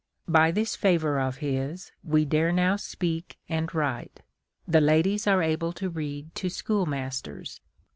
By 0.27 0.49
this 0.49 0.75
favor 0.75 1.19
of 1.19 1.37
his 1.45 1.91
we 2.03 2.25
dare 2.25 2.51
now 2.51 2.75
speak 2.75 3.37
and 3.47 3.71
write. 3.71 4.23
The 4.67 4.81
ladies 4.81 5.27
are 5.27 5.43
able 5.43 5.73
to 5.73 5.91
read 5.91 6.33
to 6.33 6.49
schoolmasters. 6.49 7.61